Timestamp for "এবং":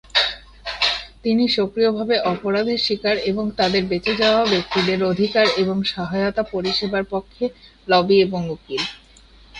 3.31-3.45, 5.57-5.77, 8.21-8.41